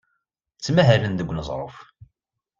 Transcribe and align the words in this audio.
Ttmahalen 0.55 1.13
deg 1.15 1.27
uneẓruf. 1.29 1.75